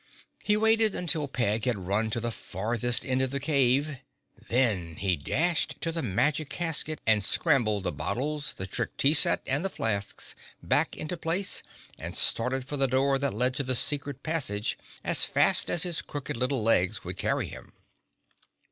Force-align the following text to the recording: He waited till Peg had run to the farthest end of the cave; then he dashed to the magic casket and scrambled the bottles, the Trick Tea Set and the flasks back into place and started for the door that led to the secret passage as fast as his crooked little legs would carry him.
He 0.41 0.57
waited 0.57 0.97
till 1.09 1.27
Peg 1.27 1.65
had 1.65 1.77
run 1.85 2.09
to 2.09 2.19
the 2.19 2.31
farthest 2.31 3.05
end 3.05 3.21
of 3.21 3.29
the 3.29 3.39
cave; 3.39 3.97
then 4.49 4.95
he 4.95 5.15
dashed 5.15 5.79
to 5.81 5.91
the 5.91 6.01
magic 6.01 6.49
casket 6.49 6.99
and 7.05 7.23
scrambled 7.23 7.83
the 7.83 7.91
bottles, 7.91 8.55
the 8.57 8.65
Trick 8.65 8.97
Tea 8.97 9.13
Set 9.13 9.43
and 9.45 9.63
the 9.63 9.69
flasks 9.69 10.33
back 10.63 10.97
into 10.97 11.17
place 11.17 11.61
and 11.99 12.17
started 12.17 12.65
for 12.65 12.77
the 12.77 12.87
door 12.87 13.19
that 13.19 13.35
led 13.35 13.53
to 13.57 13.63
the 13.63 13.75
secret 13.75 14.23
passage 14.23 14.75
as 15.03 15.23
fast 15.23 15.69
as 15.69 15.83
his 15.83 16.01
crooked 16.01 16.35
little 16.35 16.63
legs 16.63 17.03
would 17.03 17.17
carry 17.17 17.45
him. 17.47 17.73